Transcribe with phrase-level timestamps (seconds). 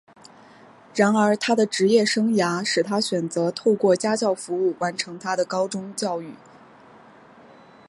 [0.95, 6.33] 然而他的职业生涯使他选择透过家教服务完成他的高中教育。